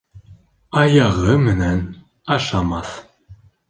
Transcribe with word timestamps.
Аяғы 0.85 1.37
менән 1.43 1.87
ашамаҫ. 2.39 3.01